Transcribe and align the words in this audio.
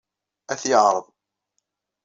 Ad 0.51 0.57
t-yeɛreḍ. 0.61 1.05